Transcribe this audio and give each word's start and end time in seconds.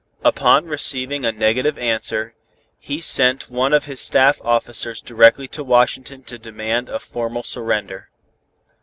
Upon 0.25 0.65
receiving 0.65 1.23
a 1.27 1.31
negative 1.31 1.77
answer, 1.77 2.33
he 2.79 3.01
sent 3.01 3.51
one 3.51 3.71
of 3.71 3.85
his 3.85 4.01
staff 4.01 4.41
officers 4.43 4.99
directly 4.99 5.47
to 5.49 5.63
Washington 5.63 6.23
to 6.23 6.39
demand 6.39 6.89
a 6.89 6.97
formal 6.97 7.43
surrender. 7.43 8.09